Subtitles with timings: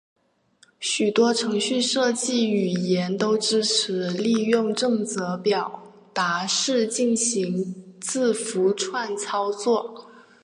[0.79, 10.07] 许多程序设计语言都支持利用正则表达式进行字符串操作。